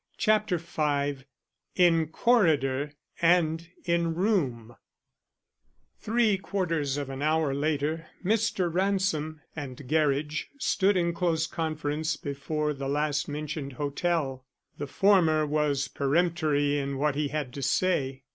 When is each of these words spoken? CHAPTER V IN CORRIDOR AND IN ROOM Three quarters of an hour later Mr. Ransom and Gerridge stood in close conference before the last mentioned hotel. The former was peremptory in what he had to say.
CHAPTER 0.17 0.57
V 0.57 1.25
IN 1.75 2.07
CORRIDOR 2.07 2.93
AND 3.21 3.69
IN 3.85 4.15
ROOM 4.15 4.75
Three 5.99 6.39
quarters 6.39 6.97
of 6.97 7.11
an 7.11 7.21
hour 7.21 7.53
later 7.53 8.07
Mr. 8.25 8.67
Ransom 8.73 9.41
and 9.55 9.77
Gerridge 9.87 10.47
stood 10.57 10.97
in 10.97 11.13
close 11.13 11.45
conference 11.45 12.17
before 12.17 12.73
the 12.73 12.89
last 12.89 13.27
mentioned 13.27 13.73
hotel. 13.73 14.43
The 14.79 14.87
former 14.87 15.45
was 15.45 15.87
peremptory 15.87 16.79
in 16.79 16.97
what 16.97 17.13
he 17.13 17.27
had 17.27 17.53
to 17.53 17.61
say. 17.61 18.23